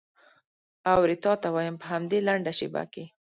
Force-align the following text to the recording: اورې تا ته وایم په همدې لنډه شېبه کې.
اورې 0.93 1.15
تا 1.23 1.33
ته 1.41 1.47
وایم 1.55 1.75
په 1.81 1.85
همدې 1.93 2.19
لنډه 2.27 2.51
شېبه 2.59 2.83
کې. 2.93 3.05